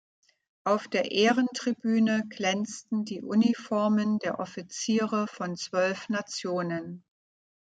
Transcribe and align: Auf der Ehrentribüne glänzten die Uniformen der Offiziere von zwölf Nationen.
Auf 0.63 0.87
der 0.87 1.11
Ehrentribüne 1.11 2.25
glänzten 2.27 3.05
die 3.05 3.21
Uniformen 3.21 4.17
der 4.17 4.39
Offiziere 4.39 5.27
von 5.27 5.55
zwölf 5.55 6.09
Nationen. 6.09 7.03